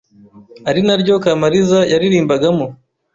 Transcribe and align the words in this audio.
ari 0.69 0.81
naryo 0.87 1.15
Kamaliza 1.23 1.79
yaririmbagamo 1.91 2.65